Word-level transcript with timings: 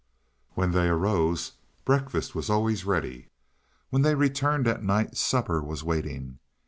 When 0.55 0.71
they 0.71 0.87
arose 0.89 1.51
breakfast 1.85 2.33
was 2.33 2.49
always 2.49 2.85
ready. 2.85 3.29
When 3.91 4.01
they 4.01 4.15
returned 4.15 4.67
at 4.67 4.81
night 4.83 5.15
supper 5.15 5.61
was 5.61 5.83
waiting. 5.83 6.39